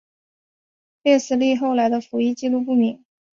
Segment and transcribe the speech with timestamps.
[1.03, 3.05] 列斯利后来的服役纪录不明。